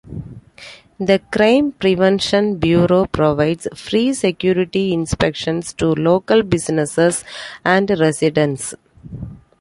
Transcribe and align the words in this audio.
The 0.99 1.19
Crime 1.31 1.73
prevention 1.73 2.57
Bureau 2.57 3.05
provides 3.05 3.67
free 3.75 4.15
security 4.15 4.93
inspections 4.93 5.73
to 5.73 5.89
local 5.93 6.41
businesses 6.41 7.23
and 7.63 7.87
residents. 7.87 8.73